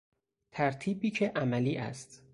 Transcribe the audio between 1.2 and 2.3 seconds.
عملی است